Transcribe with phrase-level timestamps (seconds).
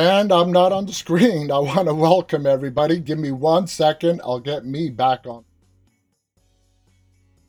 [0.00, 1.52] And I'm not on the screen.
[1.52, 3.00] I want to welcome everybody.
[3.00, 4.22] Give me one second.
[4.24, 5.44] I'll get me back on.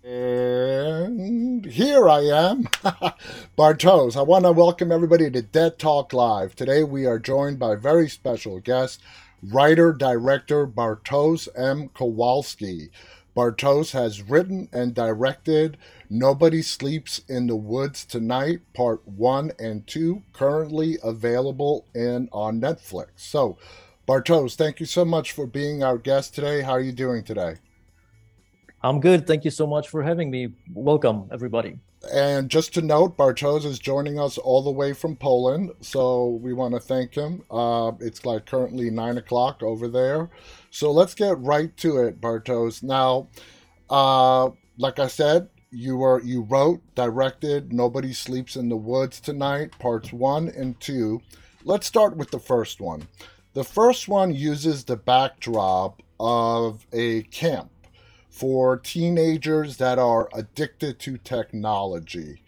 [0.03, 2.63] And here I am,
[3.57, 4.17] Bartosz.
[4.17, 6.53] I want to welcome everybody to Dead Talk Live.
[6.53, 9.01] Today we are joined by a very special guest,
[9.41, 11.87] writer director Bartosz M.
[11.93, 12.89] Kowalski.
[13.35, 15.77] Bartosz has written and directed
[16.09, 23.07] Nobody Sleeps in the Woods Tonight, Part 1 and 2, currently available in on Netflix.
[23.15, 23.57] So,
[24.05, 26.61] Bartosz, thank you so much for being our guest today.
[26.61, 27.55] How are you doing today?
[28.83, 29.25] I'm good.
[29.27, 30.49] Thank you so much for having me.
[30.73, 31.77] Welcome, everybody.
[32.09, 36.51] And just to note, Bartosz is joining us all the way from Poland, so we
[36.51, 37.43] want to thank him.
[37.51, 40.29] Uh, it's like currently nine o'clock over there,
[40.71, 42.81] so let's get right to it, Bartosz.
[42.81, 43.27] Now,
[43.89, 49.77] uh, like I said, you were you wrote, directed "Nobody Sleeps in the Woods Tonight"
[49.77, 51.21] parts one and two.
[51.63, 53.07] Let's start with the first one.
[53.53, 57.69] The first one uses the backdrop of a camp
[58.31, 62.41] for teenagers that are addicted to technology.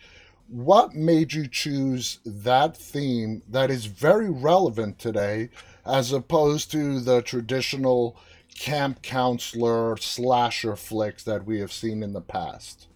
[0.48, 5.50] What made you choose that theme that is very relevant today
[5.86, 8.18] as opposed to the traditional
[8.56, 12.88] camp counselor slasher flicks that we have seen in the past?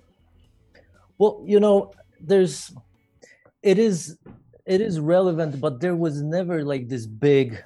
[1.18, 2.74] Well, you know, there's
[3.64, 4.18] it is
[4.66, 7.62] it is relevant, but there was never like this big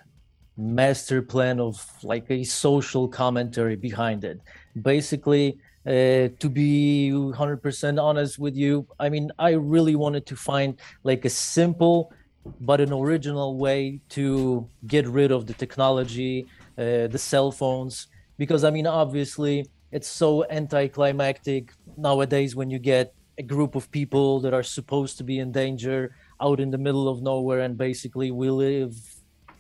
[0.58, 4.42] master plan of like a social commentary behind it
[4.82, 10.80] basically uh, to be 100% honest with you i mean i really wanted to find
[11.04, 12.14] like a simple
[12.60, 18.64] but an original way to get rid of the technology uh, the cell phones because
[18.64, 24.54] i mean obviously it's so anticlimactic nowadays when you get a group of people that
[24.54, 28.50] are supposed to be in danger out in the middle of nowhere and basically we
[28.50, 28.94] live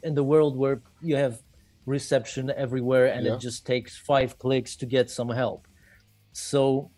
[0.03, 1.41] in the world where you have
[1.85, 3.33] reception everywhere and yeah.
[3.33, 5.67] it just takes five clicks to get some help.
[6.33, 6.91] So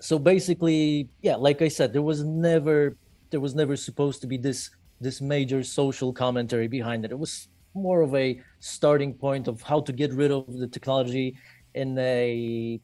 [0.00, 2.96] so basically yeah like i said there was never
[3.30, 7.10] there was never supposed to be this this major social commentary behind it.
[7.10, 11.36] It was more of a starting point of how to get rid of the technology
[11.74, 12.80] in a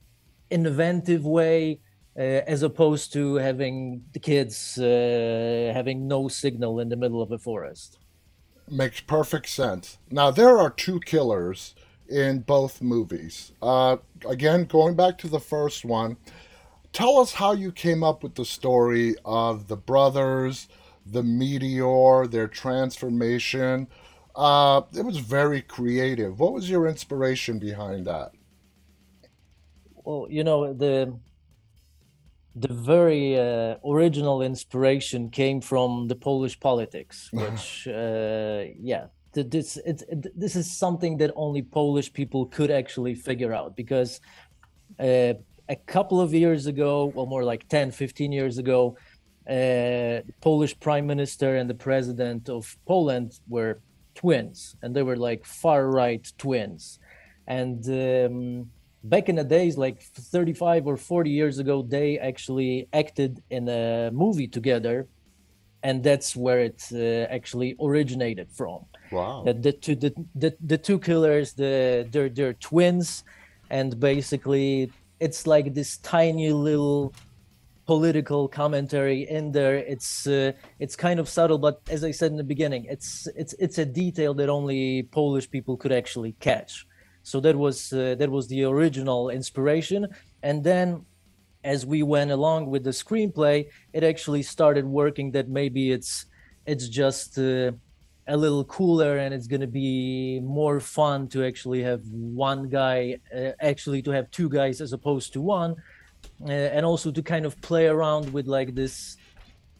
[0.50, 1.78] inventive way
[2.18, 7.30] uh, as opposed to having the kids uh, having no signal in the middle of
[7.30, 7.98] a forest
[8.70, 9.98] makes perfect sense.
[10.10, 11.74] Now there are two killers
[12.08, 13.52] in both movies.
[13.62, 13.98] Uh,
[14.28, 16.16] again, going back to the first one,
[16.92, 20.68] tell us how you came up with the story of the brothers,
[21.06, 23.88] the meteor, their transformation.
[24.34, 26.38] Uh, it was very creative.
[26.38, 28.32] What was your inspiration behind that?
[30.04, 31.16] Well, you know the
[32.54, 40.02] the very uh, original inspiration came from the Polish politics, which, uh, yeah, this it,
[40.34, 44.20] this is something that only Polish people could actually figure out because
[44.98, 45.34] uh,
[45.68, 48.96] a couple of years ago, well, more like 10, 15 years ago,
[49.48, 53.80] uh, the Polish prime minister and the president of Poland were
[54.16, 56.98] twins, and they were like far right twins,
[57.46, 57.88] and.
[57.88, 58.70] Um,
[59.02, 64.10] back in the days like 35 or 40 years ago they actually acted in a
[64.12, 65.08] movie together
[65.82, 68.84] and that's where it uh, actually originated from.
[69.10, 69.44] Wow.
[69.44, 73.24] The, the two the, the, the two killers the they're, they're twins
[73.70, 77.14] and basically it's like this tiny little
[77.86, 79.76] political commentary in there.
[79.76, 83.54] It's uh, it's kind of subtle but as i said in the beginning it's it's
[83.54, 86.86] it's a detail that only polish people could actually catch
[87.30, 90.08] so that was uh, that was the original inspiration.
[90.42, 90.86] And then
[91.62, 93.56] as we went along with the screenplay
[93.92, 96.26] it actually started working that maybe it's
[96.66, 97.70] it's just uh,
[98.26, 102.02] a little cooler and it's going to be more fun to actually have
[102.50, 105.74] one guy uh, actually to have two guys as opposed to one.
[106.46, 109.16] Uh, and also to kind of play around with like this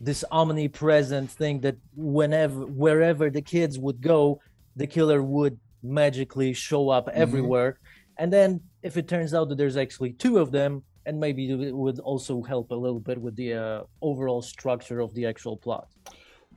[0.01, 4.41] this omnipresent thing that whenever wherever the kids would go
[4.77, 7.21] the killer would magically show up mm-hmm.
[7.23, 7.79] everywhere.
[8.19, 11.75] And then if it turns out that there's actually two of them, and maybe it
[11.75, 15.89] would also help a little bit with the uh, overall structure of the actual plot.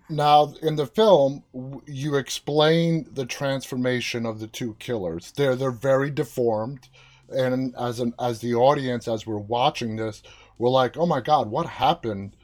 [0.09, 1.43] Now, in the film,
[1.85, 5.31] you explain the transformation of the two killers.
[5.31, 6.89] They're they're very deformed,
[7.29, 10.21] and as an as the audience, as we're watching this,
[10.57, 12.35] we're like, "Oh my God, what happened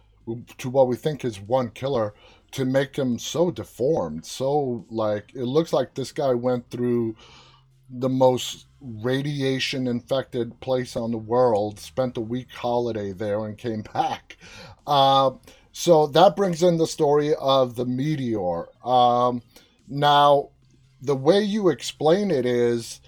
[0.58, 2.14] to what we think is one killer?"
[2.52, 7.16] To make him so deformed, so like it looks like this guy went through
[7.90, 13.82] the most radiation infected place on the world, spent a week holiday there and came
[13.94, 14.38] back.
[14.88, 15.32] Uh,
[15.72, 18.68] so that brings in the story of the meteor.
[18.86, 19.42] Um,
[19.88, 20.50] Now,
[21.02, 23.02] the way you explain it is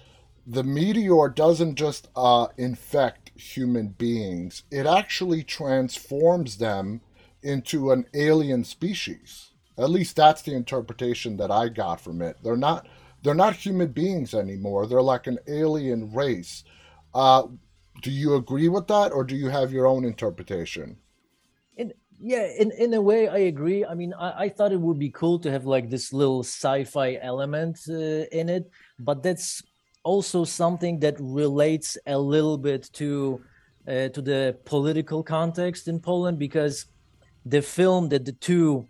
[0.46, 7.00] the meteor doesn't just uh, infect human beings, it actually transforms them
[7.42, 9.50] into an alien species.
[9.78, 12.36] At least that's the interpretation that I got from it.
[12.42, 12.86] They're not
[13.22, 14.86] they're not human beings anymore.
[14.86, 16.64] They're like an alien race.
[17.14, 17.44] Uh,
[18.02, 20.96] do you agree with that, or do you have your own interpretation?
[21.76, 23.84] In, yeah, in, in a way, I agree.
[23.84, 27.18] I mean, I, I thought it would be cool to have like this little sci-fi
[27.22, 29.62] element uh, in it, but that's
[30.02, 33.40] also something that relates a little bit to
[33.86, 36.86] uh, to the political context in Poland because
[37.44, 38.86] the film that the two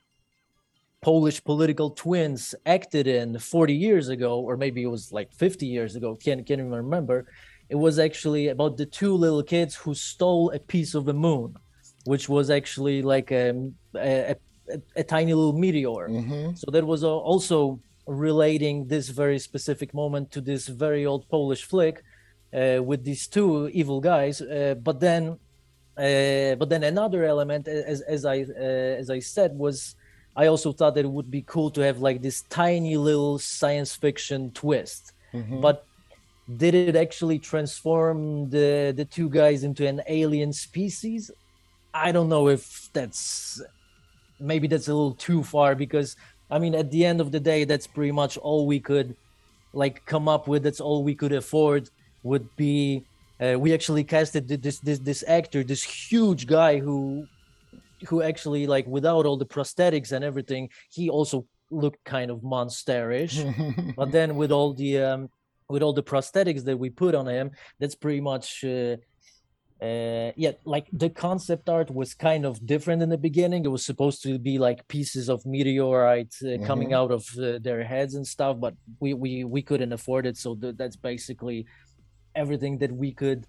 [1.01, 5.97] Polish political twins acted in 40 years ago, or maybe it was like 50 years
[5.97, 7.27] ago, can't, can't even remember.
[7.69, 11.57] It was actually about the two little kids who stole a piece of the moon,
[12.05, 14.37] which was actually like a, a,
[14.71, 16.09] a, a tiny little meteor.
[16.09, 16.55] Mm-hmm.
[16.55, 22.03] So that was also relating this very specific moment to this very old Polish flick
[22.55, 24.41] uh, with these two evil guys.
[24.41, 25.39] Uh, but then,
[25.97, 29.95] uh, but then another element, as, as I uh, as I said, was
[30.35, 33.95] I also thought that it would be cool to have like this tiny little science
[33.95, 35.13] fiction twist.
[35.35, 35.61] Mm-hmm.
[35.61, 35.85] But
[36.57, 41.31] did it actually transform the the two guys into an alien species?
[41.93, 43.61] I don't know if that's
[44.41, 46.17] maybe that's a little too far because
[46.51, 49.15] I mean at the end of the day that's pretty much all we could
[49.75, 51.91] like come up with that's all we could afford
[52.23, 53.05] would be
[53.43, 57.27] uh, we actually casted this this this actor this huge guy who
[58.09, 63.95] who actually like without all the prosthetics and everything, he also looked kind of monsterish.
[63.97, 65.31] but then with all the um,
[65.69, 68.65] with all the prosthetics that we put on him, that's pretty much.
[68.65, 68.97] Uh,
[69.81, 73.65] uh, yeah, like the concept art was kind of different in the beginning.
[73.65, 76.67] It was supposed to be like pieces of meteorite uh, mm-hmm.
[76.67, 80.37] coming out of uh, their heads and stuff, but we we we couldn't afford it.
[80.37, 81.67] So th- that's basically
[82.35, 83.47] everything that we could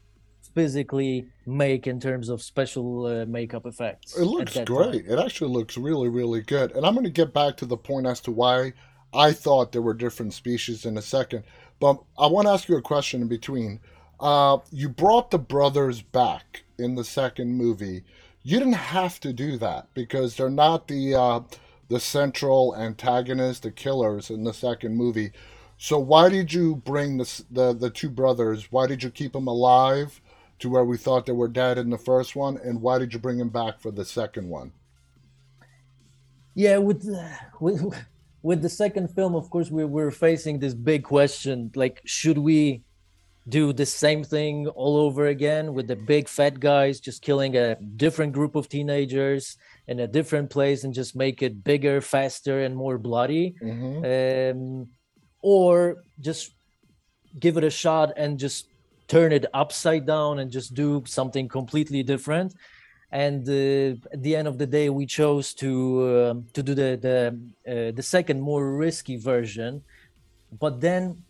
[0.54, 4.18] physically make in terms of special uh, makeup effects.
[4.18, 5.06] It looks great.
[5.06, 5.14] Time.
[5.14, 6.72] It actually looks really, really good.
[6.74, 8.74] And I'm going to get back to the point as to why
[9.14, 11.44] I thought there were different species in a second.
[11.80, 13.80] But I want to ask you a question in between.
[14.20, 18.04] Uh, you brought the brothers back in the second movie.
[18.44, 21.42] You didn't have to do that because they're not the uh,
[21.90, 25.32] the central antagonist, the killers in the second movie.
[25.78, 28.72] So why did you bring the, the the two brothers?
[28.72, 30.22] Why did you keep them alive?
[30.64, 33.20] to where we thought they were dead in the first one, and why did you
[33.20, 34.72] bring them back for the second one?
[36.56, 37.06] Yeah, with
[37.60, 37.82] with
[38.42, 42.84] with the second film, of course, we were facing this big question: like, should we
[43.50, 47.76] do the same thing all over again with the big fat guys just killing a
[47.76, 49.58] different group of teenagers
[49.90, 54.00] in a different place and just make it bigger, faster, and more bloody, mm-hmm.
[54.08, 54.88] um,
[55.44, 56.56] or just
[57.40, 58.70] give it a shot and just
[59.08, 62.56] turn it upside down and just do something completely different
[63.12, 65.70] and uh, at the end of the day we chose to
[66.02, 67.18] uh, to do the the,
[67.72, 69.84] uh, the second more risky version
[70.60, 71.22] but then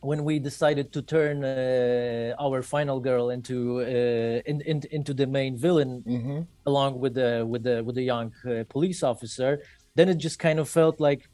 [0.00, 5.26] when we decided to turn uh, our final girl into uh, in, in, into the
[5.26, 6.40] main villain mm-hmm.
[6.66, 9.62] along with the with the with the young uh, police officer
[9.94, 11.28] then it just kind of felt like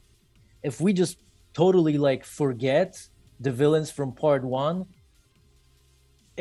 [0.63, 1.17] if we just
[1.63, 2.89] totally like forget
[3.45, 4.85] the villains from part 1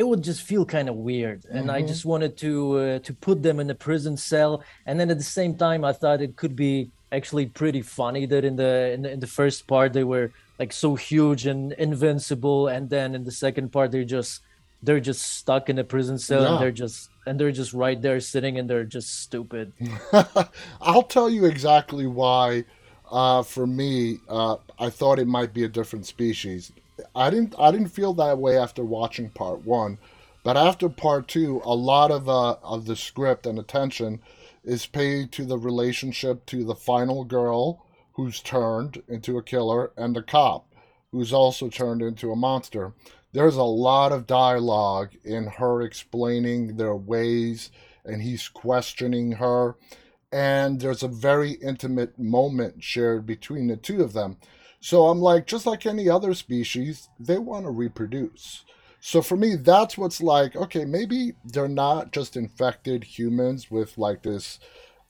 [0.00, 1.78] it would just feel kind of weird and mm-hmm.
[1.78, 4.52] i just wanted to uh, to put them in a prison cell
[4.86, 6.74] and then at the same time i thought it could be
[7.10, 10.72] actually pretty funny that in the in the, in the first part they were like
[10.72, 14.42] so huge and invincible and then in the second part they're just
[14.84, 16.50] they're just stuck in a prison cell yeah.
[16.50, 19.72] and they're just and they're just right there sitting and they're just stupid
[20.88, 22.64] i'll tell you exactly why
[23.10, 26.72] uh, for me uh, i thought it might be a different species
[27.14, 29.98] I didn't I didn't feel that way after watching part one,
[30.42, 34.20] but after part two, a lot of uh, of the script and attention
[34.64, 37.84] is paid to the relationship to the final girl
[38.14, 40.66] who's turned into a killer and the cop
[41.12, 42.92] who's also turned into a monster.
[43.32, 47.70] There's a lot of dialogue in her explaining their ways
[48.04, 49.76] and he's questioning her
[50.30, 54.36] and there's a very intimate moment shared between the two of them
[54.80, 58.64] so I'm like, just like any other species, they want to reproduce.
[59.00, 64.22] So for me, that's what's like, okay, maybe they're not just infected humans with like
[64.22, 64.58] this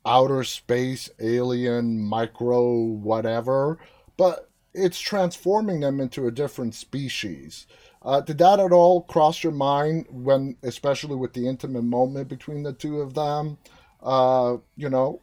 [0.07, 3.79] outer space alien micro whatever,
[4.17, 7.67] but it's transforming them into a different species.
[8.03, 12.63] Uh, did that at all cross your mind when, especially with the intimate moment between
[12.63, 13.59] the two of them?
[14.03, 15.21] Uh, you know,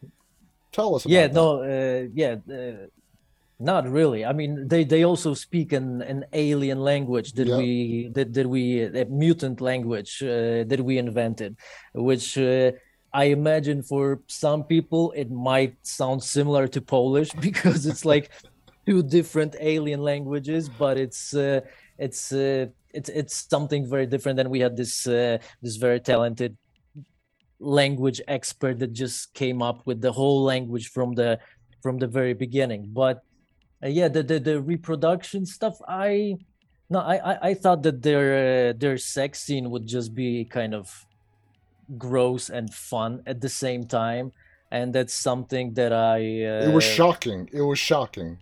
[0.71, 1.05] tell us.
[1.05, 1.33] yeah, that.
[1.33, 2.35] no, uh, yeah.
[2.49, 2.87] Uh,
[3.57, 4.25] Not really.
[4.25, 7.57] I mean, they, they also speak an, an alien language that Yeah.
[7.57, 11.55] we that, that we a mutant language uh, that we invented,
[11.93, 12.71] which uh,
[13.13, 18.29] I imagine for some people it might sound similar to Polish because it's like
[18.85, 21.61] two different alien languages, but it's uh,
[21.97, 22.65] it's uh,
[22.97, 24.39] it's it's something very different.
[24.41, 26.57] And we had this uh, this very talented
[27.65, 31.39] language expert that just came up with the whole language from the
[31.81, 32.89] from the very beginning.
[32.93, 33.23] But
[33.83, 36.37] uh, yeah, the, the the reproduction stuff, I
[36.89, 38.25] no, I I, I thought that their
[38.69, 41.05] uh, their sex scene would just be kind of
[41.97, 44.31] gross and fun at the same time,
[44.71, 47.49] and that's something that I uh, It was shocking.
[47.51, 48.37] It was shocking.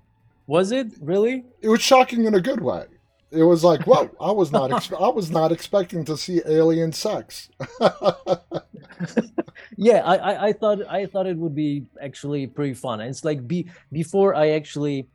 [0.47, 1.45] was it really?
[1.61, 2.85] It was shocking in a good way.
[3.33, 4.09] It was like, whoa!
[4.21, 4.91] I was not.
[4.93, 7.49] I was not expecting to see alien sex.
[9.77, 13.47] yeah I, I i thought i thought it would be actually pretty fun it's like
[13.47, 15.07] be before i actually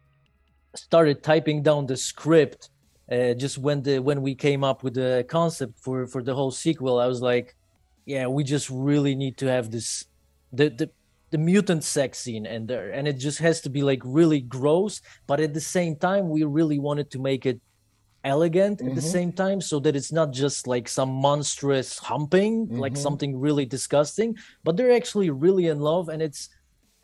[0.74, 2.70] started typing down the script
[3.10, 6.50] uh, just when the when we came up with the concept for for the whole
[6.50, 7.56] sequel i was like
[8.04, 10.04] yeah we just really need to have this
[10.52, 10.90] the the
[11.30, 15.02] the mutant sex scene in there and it just has to be like really gross
[15.26, 17.60] but at the same time we really wanted to make it
[18.24, 19.12] elegant at the Mhm.
[19.16, 22.98] same time so that it's not just like some monstrous humping like Mhm.
[23.06, 26.48] something really disgusting but they're actually really in love and it's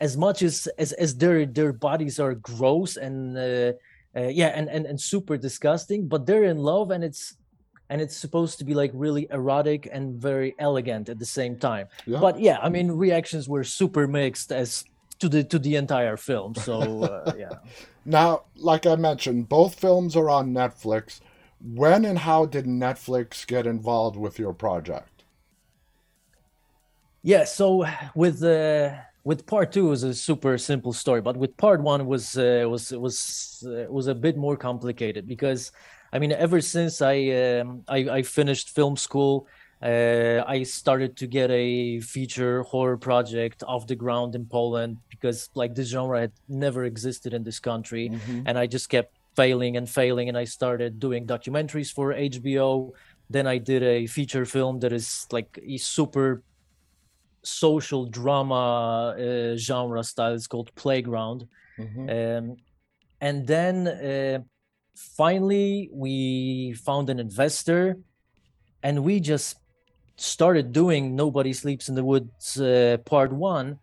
[0.01, 3.71] as much as as, as their their bodies are gross and uh,
[4.17, 7.35] uh, yeah and, and and super disgusting but they're in love and it's
[7.89, 11.87] and it's supposed to be like really erotic and very elegant at the same time
[12.05, 12.19] Yeah.
[12.19, 14.83] but yeah i mean reactions were super mixed as
[15.19, 17.57] to the to the entire film so uh, yeah
[18.05, 21.19] Now, like I mentioned, both films are on Netflix.
[21.59, 25.23] When and how did Netflix get involved with your project?
[27.23, 28.93] Yeah, so with uh,
[29.23, 32.91] with part two was a super simple story, but with part one was uh, was
[32.91, 35.71] was uh, was a bit more complicated because
[36.13, 37.15] I mean ever since I
[37.59, 39.47] um, I, I finished film school,
[39.81, 45.49] uh, I started to get a feature horror project off the ground in Poland because
[45.53, 48.11] like this genre had never existed in this country,
[48.45, 52.93] and I just kept failing and failing, and I started doing documentaries for HBO.
[53.29, 56.43] Then I did a feature film that is like a super
[57.43, 60.33] social drama uh, genre style.
[60.33, 61.47] It's called Playground.
[61.77, 62.09] Mhm.
[62.09, 62.57] Um,
[63.21, 64.39] and then uh,
[64.95, 67.97] finally, we found an investor
[68.83, 69.57] and we just
[70.17, 73.79] started doing Nobody Sleeps in the Woods uh, Part One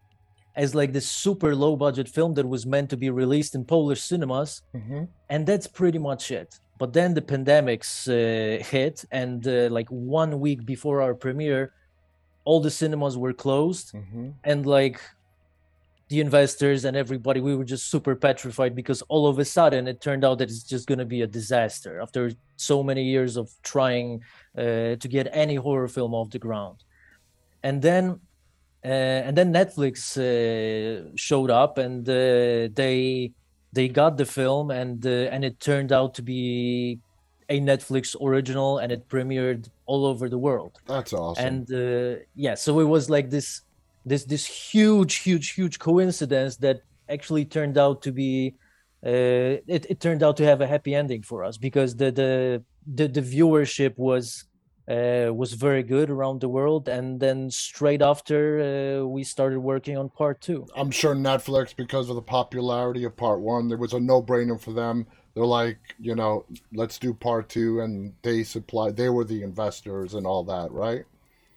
[0.54, 4.02] as like this super low budget film that was meant to be released in Polish
[4.02, 5.08] cinemas Mhm.
[5.30, 10.40] and that's pretty much it but then the pandemics uh, hit and uh, like one
[10.40, 11.72] week before our premiere
[12.44, 14.34] all the cinemas were closed Mhm.
[14.44, 15.00] and like
[16.12, 19.98] the investors and everybody we were just super petrified because all of a sudden it
[20.06, 23.46] turned out that it's just going to be a disaster after so many years of
[23.62, 24.20] trying
[24.58, 26.76] uh, to get any horror film off the ground
[27.62, 28.04] and then
[28.84, 33.32] uh, and then netflix uh, showed up and uh, they
[33.72, 36.98] they got the film and uh, and it turned out to be
[37.48, 41.46] a netflix original and it premiered all over the world That's awesome.
[41.46, 43.62] and uh, yeah so it was like this
[44.04, 48.54] this this huge huge huge coincidence that actually turned out to be
[49.04, 52.62] uh, it, it turned out to have a happy ending for us because the the
[52.86, 54.44] the, the viewership was
[54.88, 59.96] uh, was very good around the world and then straight after uh, we started working
[59.96, 63.92] on part two I'm sure Netflix, because of the popularity of part one, there was
[63.92, 65.06] a no brainer for them.
[65.34, 66.44] They're like, you know,
[66.74, 68.90] let's do part two, and they supply.
[68.90, 71.04] They were the investors and all that, right?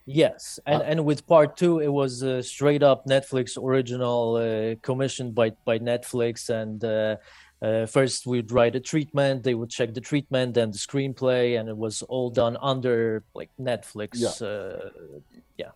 [0.06, 4.76] Yes, and Uh, and with part two, it was uh, straight up Netflix original, uh,
[4.82, 6.48] commissioned by by Netflix.
[6.48, 7.16] And uh,
[7.60, 9.42] uh, first, we'd write a treatment.
[9.42, 13.50] They would check the treatment, then the screenplay, and it was all done under like
[13.60, 14.10] Netflix.
[14.14, 14.46] Yeah.
[14.46, 14.90] Uh,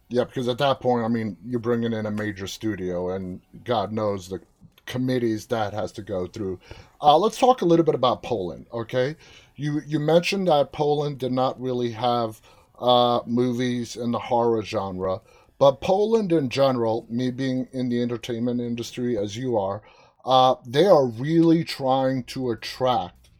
[0.09, 3.93] Yeah, because at that point, I mean, you're bringing in a major studio, and God
[3.93, 4.41] knows the
[4.87, 6.59] committees that has to go through.
[7.01, 9.17] Uh, let's talk a little bit about Poland, okay?
[9.57, 12.41] You you mentioned that Poland did not really have
[12.81, 15.21] uh, movies in the horror genre,
[15.59, 19.83] but Poland in general, me being in the entertainment industry as you are,
[20.25, 23.31] uh, they are really trying to attract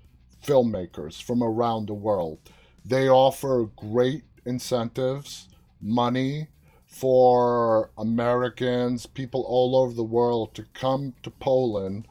[0.45, 2.39] filmmakers from around the world.
[2.85, 5.49] They offer great incentives,
[5.81, 6.49] money
[6.87, 12.07] for Americans, people all over the world to come to Poland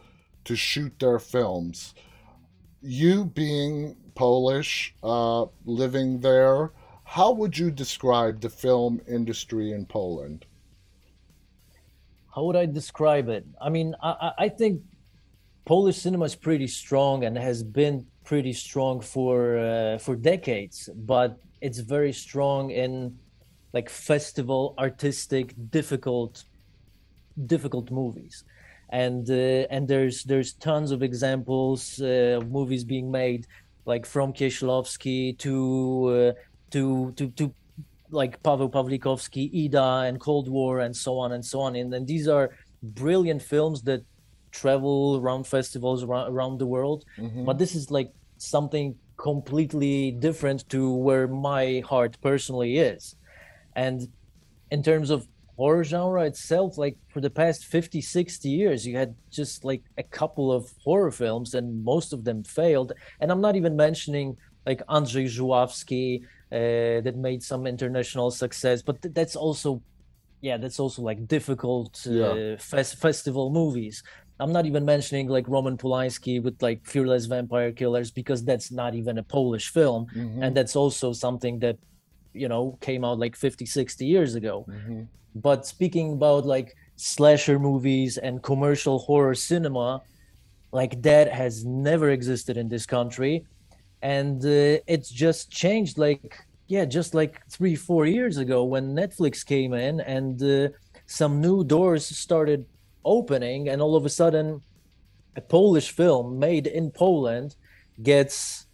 [0.45, 1.93] to shoot their films.
[2.81, 6.71] You being Polish, uh, living there,
[7.15, 10.45] how would you describe the film industry in Poland?
[12.35, 13.43] how would I describe it?
[13.59, 14.81] I mean, I, I- think
[15.65, 21.29] Polish cinema is pretty strong and has been pretty strong for uh, for decades, but
[21.65, 23.17] it's very strong in
[23.73, 26.45] like festival, artistic, difficult,
[27.53, 28.43] difficult movies,
[28.89, 33.47] and uh, and there's there's tons of examples uh, of movies being made
[33.85, 35.53] like from Kieślowski to
[36.07, 36.33] uh,
[36.71, 37.53] to to to
[38.11, 41.75] like Paweł Pawlikowski, Ida, and Cold War, and so on and so on.
[41.75, 42.49] And then these are
[42.81, 44.03] brilliant films that
[44.51, 47.05] travel around festivals around, around the world.
[47.17, 47.45] Mm-hmm.
[47.45, 53.15] But this is like something completely different to where my heart personally is.
[53.75, 54.07] And
[54.71, 59.13] in terms of horror genre itself, like for the past 50, 60 years, you had
[59.29, 62.93] just like a couple of horror films and most of them failed.
[63.19, 69.01] And I'm not even mentioning like Andrzej Żuławski uh, that made some international success, but
[69.01, 69.81] th- that's also,
[70.41, 72.55] yeah, that's also like difficult uh, yeah.
[72.57, 74.03] fes- festival movies.
[74.39, 78.95] I'm not even mentioning like Roman Polanski with like Fearless Vampire Killers because that's not
[78.95, 80.07] even a Polish film.
[80.15, 80.43] Mm-hmm.
[80.43, 81.77] And that's also something that,
[82.33, 84.65] you know, came out like 50, 60 years ago.
[84.69, 85.03] Mm-hmm.
[85.35, 90.01] But speaking about like slasher movies and commercial horror cinema,
[90.71, 93.45] like that has never existed in this country.
[94.01, 96.37] And uh, it's just changed like,
[96.67, 100.69] yeah, just like three, four years ago when Netflix came in and uh,
[101.05, 102.65] some new doors started
[103.03, 104.61] opening and all of a sudden
[105.35, 107.55] a polish film made in poland
[108.03, 108.65] gets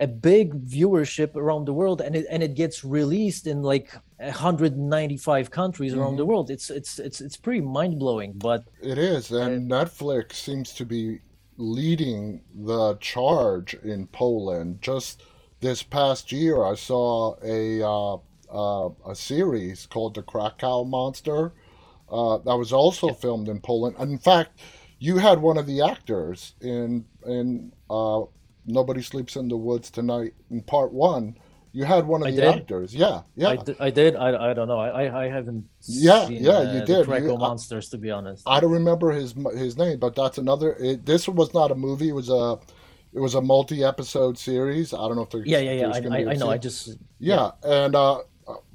[0.00, 5.50] a big viewership around the world and it and it gets released in like 195
[5.50, 6.16] countries around mm-hmm.
[6.16, 10.72] the world it's it's it's it's pretty mind-blowing but it is and uh, netflix seems
[10.72, 11.20] to be
[11.56, 15.22] leading the charge in poland just
[15.60, 18.16] this past year i saw a uh,
[18.52, 21.52] uh, a series called the krakow monster
[22.12, 23.96] uh, that was also filmed in Poland.
[23.98, 24.60] In fact,
[24.98, 28.22] you had one of the actors in in uh,
[28.66, 31.36] Nobody Sleeps in the Woods Tonight in part one.
[31.72, 32.54] You had one of I the did?
[32.54, 32.94] actors.
[32.94, 33.48] Yeah, yeah.
[33.48, 34.14] I, d- I did.
[34.14, 34.78] I, I don't know.
[34.78, 35.64] I, I haven't.
[35.86, 36.50] Yeah, seen, yeah.
[36.50, 37.06] Uh, you did.
[37.06, 38.42] Krakow Monsters, to be honest.
[38.46, 40.76] I don't remember his his name, but that's another.
[40.78, 42.10] It, this was not a movie.
[42.10, 42.58] It was a.
[43.14, 44.94] It was a multi-episode series.
[44.94, 45.46] I don't know if there's.
[45.46, 45.88] Yeah, yeah, yeah.
[45.88, 46.50] I, I, I know.
[46.50, 46.88] I just.
[47.18, 47.84] Yeah, yeah.
[47.84, 48.20] and uh,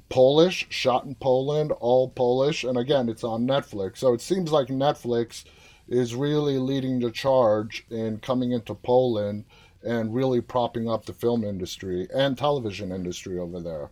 [0.08, 3.98] Polish, shot in Poland, all Polish, and again, it's on Netflix.
[3.98, 5.44] So it seems like Netflix
[5.88, 9.44] is really leading the charge in coming into Poland
[9.88, 13.90] and really propping up the film industry and television industry over there.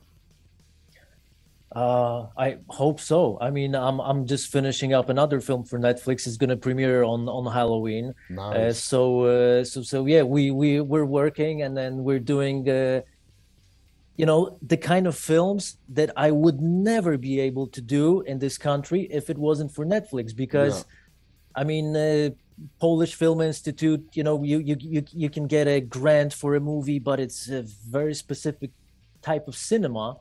[1.74, 3.38] Uh, I hope so.
[3.40, 6.26] I mean, I'm I'm just finishing up another film for Netflix.
[6.26, 8.14] It's going to premiere on on Halloween.
[8.30, 8.56] Nice.
[8.56, 13.02] Uh, so uh, so so yeah, we we we're working and then we're doing uh,
[14.16, 18.38] you know the kind of films that i would never be able to do in
[18.38, 21.61] this country if it wasn't for netflix because yeah.
[21.61, 22.30] i mean uh,
[22.80, 26.60] polish film institute you know you, you you you can get a grant for a
[26.60, 28.70] movie but it's a very specific
[29.20, 30.16] type of cinema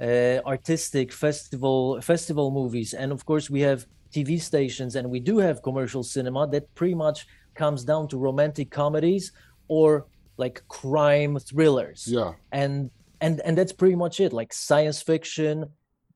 [0.00, 2.94] uh, artistic festival festival movies.
[2.94, 6.94] And of course we have tv stations and we do have commercial cinema that pretty
[6.94, 9.32] much comes down to romantic comedies
[9.68, 12.06] or like crime thrillers.
[12.06, 12.32] Yeah.
[12.52, 15.64] And and and that's pretty much it like science fiction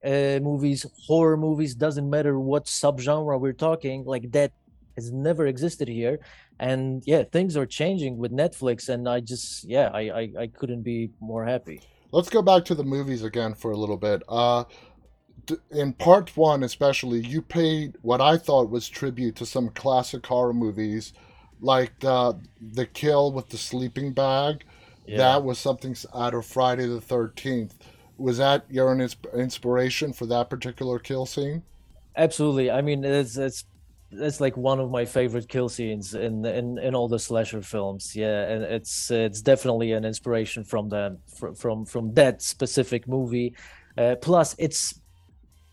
[0.04, 4.52] uh, movies horror movies doesn't matter what subgenre we're talking like that
[4.98, 6.18] has never existed here
[6.58, 10.82] and yeah things are changing with netflix and i just yeah i i, I couldn't
[10.82, 11.80] be more happy
[12.12, 14.64] let's go back to the movies again for a little bit uh
[15.70, 20.52] in part one especially you paid what i thought was tribute to some classic horror
[20.52, 21.12] movies
[21.60, 24.64] like the the kill with the sleeping bag
[25.08, 25.16] yeah.
[25.16, 27.72] That was something out of Friday the 13th.
[28.18, 28.94] Was that your
[29.34, 31.62] inspiration for that particular kill scene?
[32.14, 32.70] Absolutely.
[32.70, 33.64] I mean, it's it's
[34.10, 38.16] it's like one of my favorite kill scenes in in, in all the slasher films.
[38.16, 41.18] Yeah, and it's it's definitely an inspiration from that
[41.56, 43.54] from from that specific movie.
[43.96, 45.00] Uh, plus, it's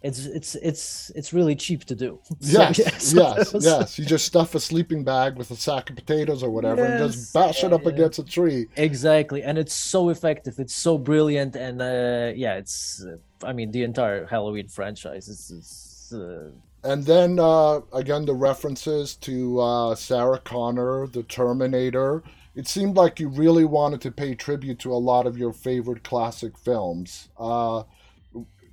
[0.02, 2.20] it's it's it's it's really cheap to do.
[2.42, 4.00] So, yes, yes, yes, yes.
[4.00, 7.12] You just stuff a sleeping bag with a sack of potatoes or whatever, yes, and
[7.12, 7.90] just bash yeah, it up yeah.
[7.90, 8.68] against a tree.
[8.76, 10.60] Exactly, and it's so effective.
[10.60, 13.04] It's so brilliant, and uh, yeah, it's.
[13.04, 13.18] Uh,
[13.48, 15.52] I mean, the entire Halloween franchise is.
[15.52, 16.52] is uh...
[16.86, 22.24] and then uh, again, the references to uh, Sarah Connor, the Terminator.
[22.56, 26.04] It seemed like you really wanted to pay tribute to a lot of your favorite
[26.04, 27.28] classic films.
[27.38, 27.84] Uh,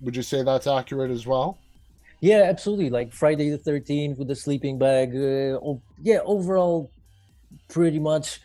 [0.01, 1.59] would you say that's accurate as well?
[2.20, 2.90] Yeah, absolutely.
[2.90, 5.16] Like Friday the Thirteenth with the sleeping bag.
[5.16, 5.59] Uh,
[6.01, 6.92] yeah, overall,
[7.68, 8.40] pretty much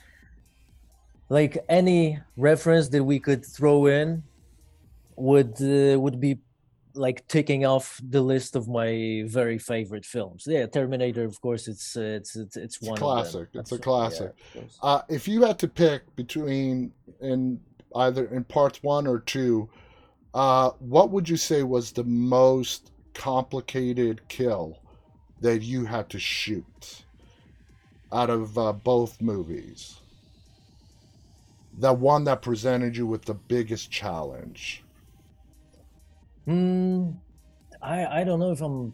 [1.30, 4.24] like any reference that we could throw in
[5.16, 6.40] would uh, would be
[6.98, 10.46] like ticking off the list of my very favorite films.
[10.48, 13.48] Yeah, Terminator, of course, it's uh, it's it's it's, It's one classic.
[13.48, 13.62] Of them.
[13.62, 14.34] It's a classic.
[14.56, 14.62] yeah.
[14.82, 17.60] Uh, if you had to pick between in
[17.96, 19.70] either in parts one or two,
[20.34, 24.80] uh, what would you say was the most complicated kill
[25.42, 27.04] that you had to shoot
[28.12, 30.00] out of uh, both movies?
[31.80, 34.84] The one that presented you with the biggest challenge.
[36.48, 37.12] Hmm,
[37.82, 38.94] I I don't know if I'm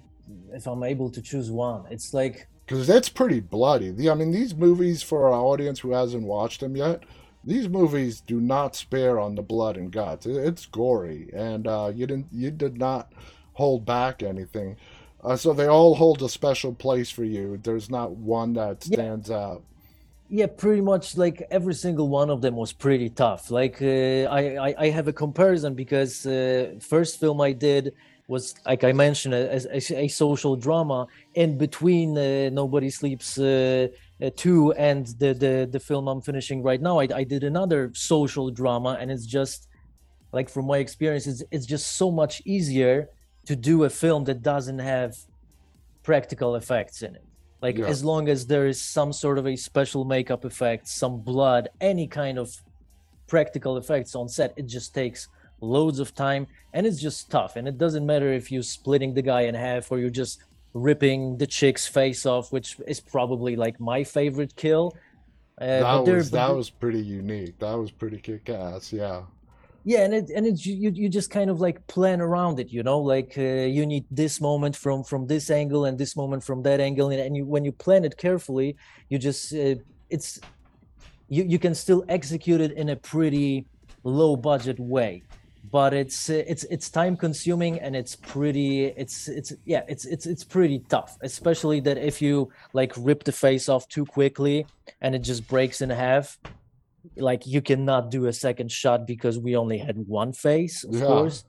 [0.53, 1.85] if I'm able to choose one.
[1.91, 3.91] It's like Because that's pretty bloody.
[3.91, 7.03] The, I mean, these movies, for our audience who hasn't watched them yet,
[7.43, 10.25] these movies do not spare on the blood and guts.
[10.25, 13.11] It, it's gory, and uh, you didn't, you did not
[13.53, 14.77] hold back anything.
[15.23, 17.57] Uh, so they all hold a special place for you.
[17.63, 18.95] There's not one that Yeah.
[18.95, 19.63] stands out.
[20.35, 23.51] Yeah, pretty much like every single one of them was pretty tough.
[23.51, 27.93] Like uh, I, I, I have a comparison because uh, first film I did
[28.27, 31.05] was like I mentioned a, a, a social drama.
[31.35, 33.89] In between uh, Nobody Sleeps uh,
[34.23, 37.91] uh, two and the, the the film I'm finishing right now, I, I did another
[37.93, 39.67] social drama, and it's just
[40.31, 43.07] like from my experience, it's it's just so much easier
[43.45, 45.13] to do a film that doesn't have
[46.01, 47.23] practical effects in it
[47.63, 47.88] like Yeah.
[47.88, 52.08] as long as there is some sort of a special makeup effect some blood any
[52.21, 52.47] kind of
[53.28, 55.30] practical effects on set it just takes
[55.62, 59.21] loads of time and it's just tough and it doesn't matter if you're splitting the
[59.21, 63.80] guy in half or you're just ripping the chick's face off which is probably like
[63.80, 64.93] my favorite kill
[65.62, 67.60] uh, that was that was pretty unique.
[67.60, 68.91] That was pretty kick ass.
[68.91, 69.21] Yeah.
[69.83, 72.83] Yeah and it and it's you you just kind of like plan around it you
[72.83, 72.99] know?
[72.99, 76.79] Like uh, you need this moment from from this angle and this moment from that
[76.79, 78.75] angle and, and you when you plan it carefully
[79.09, 79.75] you just uh,
[80.09, 80.39] it's
[81.29, 83.65] you you can still execute it in a pretty
[84.03, 85.23] low budget way
[85.71, 90.25] but it's uh, it's it's time consuming and it's pretty it's it's yeah it's it's
[90.25, 94.65] it's pretty tough especially that if you like rip the face off too quickly
[95.01, 96.37] and it just breaks in half
[97.15, 101.05] like you cannot do a second shot because we only had one face of Yeah.
[101.05, 101.43] course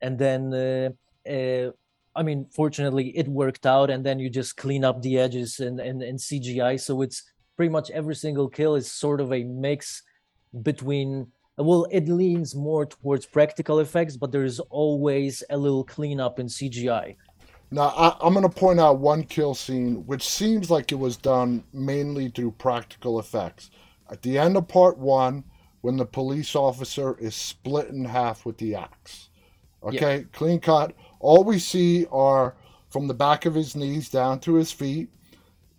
[0.00, 0.88] and then uh,
[1.28, 1.70] uh,
[2.16, 5.78] i mean fortunately it worked out and then you just clean up the edges in,
[5.80, 7.22] in, in cgi so it's
[7.56, 10.02] pretty much every single kill is sort of a mix
[10.62, 16.46] between well it leans more towards practical effects but there's always a little cleanup in
[16.46, 17.16] cgi
[17.72, 21.16] Now, I, I'm going to point out one kill scene which seems like it was
[21.16, 23.70] done mainly through practical effects.
[24.10, 25.44] At the end of part one,
[25.80, 29.30] when the police officer is split in half with the axe.
[29.82, 30.94] Okay, clean cut.
[31.20, 32.56] All we see are
[32.90, 35.08] from the back of his knees down to his feet.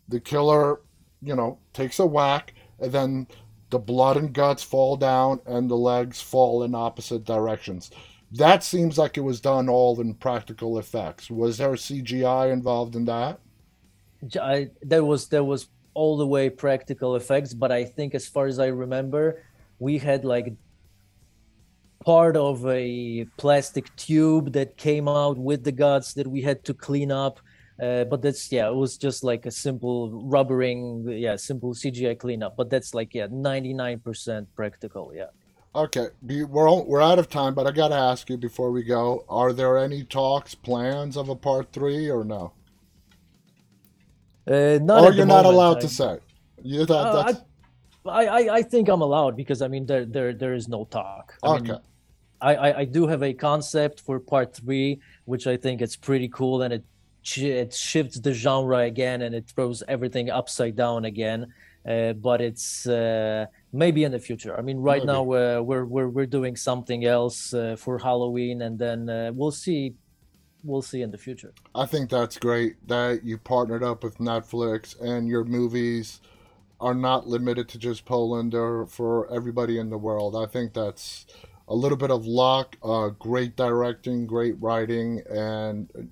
[0.07, 0.81] The killer,
[1.21, 3.27] you know, takes a whack, and then
[3.69, 7.91] the blood and guts fall down, and the legs fall in opposite directions.
[8.31, 11.29] That seems like it was done all in practical effects.
[11.29, 13.39] Was there CGI involved in that?
[14.41, 18.45] I, there was there was all the way practical effects but i think as far
[18.47, 19.43] as i remember
[19.79, 20.53] we had like
[22.05, 26.73] part of a plastic tube that came out with the guts that we had to
[26.73, 27.39] clean up
[27.81, 32.55] uh, but that's yeah it was just like a simple rubbering yeah simple cgi cleanup
[32.57, 35.25] but that's like yeah 99% practical yeah
[35.73, 38.71] Okay, we- we're all, we're out of time, but I got to ask you before
[38.71, 42.51] we go: Are there any talks, plans of a part three, or no?
[44.47, 46.17] Uh, not or you're not moment, allowed I- to say.
[46.63, 47.33] You that, Uh,
[48.05, 51.37] I, I I think I'm allowed because I mean there there there is no talk.
[51.43, 51.81] I mean, okay.
[52.41, 56.27] I, I, I do have a concept for part three, which I think it's pretty
[56.29, 56.83] cool, and it
[57.37, 61.53] it shifts the genre again, and it throws everything upside down again.
[61.87, 64.55] Uh, but it's uh, maybe in the future.
[64.57, 65.13] I mean, right Maybe.
[65.13, 69.51] now uh, we're we're we're doing something else uh, for Halloween, and then uh, we'll
[69.65, 69.93] see.
[70.63, 71.53] We'll see in the future.
[71.73, 76.21] I think that's great that you partnered up with Netflix and your movies
[76.79, 80.35] are not limited to just Poland or for everybody in the world.
[80.35, 81.25] I think that's
[81.67, 86.09] a little bit of luck, uh, great directing, great writing, and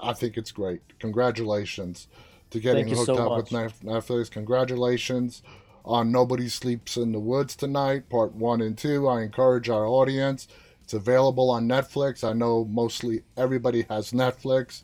[0.00, 0.80] I think it's great.
[0.98, 2.08] Congratulations
[2.50, 3.82] to getting hooked so up with much.
[3.82, 4.30] Nef- Netflix.
[4.30, 5.42] Congratulations
[5.84, 9.08] on Nobody Sleeps in the Woods tonight, part one and two.
[9.08, 10.48] I encourage our audience.
[10.88, 12.26] It's available on Netflix.
[12.26, 14.80] I know mostly everybody has Netflix.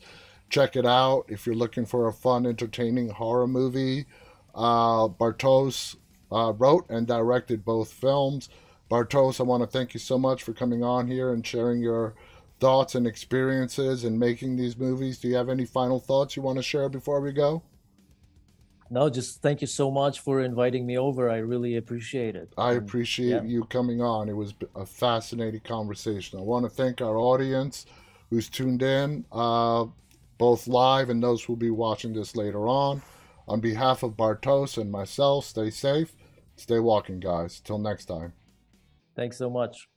[0.51, 4.05] Check it out if you're looking for a fun, entertaining horror movie.
[4.53, 5.95] Uh, Bartosz
[6.31, 8.49] uh, wrote and directed both films.
[8.87, 12.13] Bartosz, I want to thank you so much for coming on here and sharing your
[12.59, 15.17] thoughts and experiences in making these movies.
[15.17, 17.63] Do you have any final thoughts you want to share before we go?
[18.89, 21.29] No, just thank you so much for inviting me over.
[21.29, 22.53] I really appreciate it.
[22.57, 23.43] I appreciate yeah.
[23.43, 24.29] you coming on.
[24.29, 26.39] It was a fascinating conversation.
[26.39, 27.85] I want to thank our audience
[28.29, 29.85] who's tuned in, uh,
[30.37, 33.01] both live and those who will be watching this later on.
[33.47, 36.15] On behalf of Bartosz and myself, stay safe,
[36.55, 37.59] stay walking, guys.
[37.59, 38.33] Till next time.
[39.15, 39.87] Thanks so much.